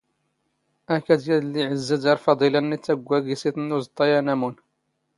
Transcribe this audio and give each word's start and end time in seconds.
ⴰⴽⴰⴷ 0.95 1.21
ⵢⴰⴷⵍⵍⵉ 1.25 1.61
ⵉⵄⵣⵣⴰ 1.63 1.97
ⴷⴰⵔ 2.03 2.17
ⴼⴰⴹⵉⵍ 2.23 2.53
ⴰⴷ 2.71 2.71
ⵏⵏ 2.73 2.73
ⵉⵜⵜⴰⴳⴳⵯⴰ 2.75 3.17
ⴳ 3.25 3.31
ⵉⵙⵉⵜⵏ 3.33 3.63
ⵏ 3.73 3.73
ⵓⵥⵟⵟⴰ 3.77 4.05
ⴰⵏⴰⵎⵓⵏ. 4.19 4.53